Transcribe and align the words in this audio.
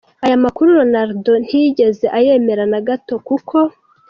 Aya 0.25 0.37
makuru 0.45 0.77
Ronaldo 0.79 1.31
ntiyigeze 1.45 2.05
ayemera 2.17 2.63
na 2.71 2.79
gato, 2.87 3.13
kuko. 3.27 3.57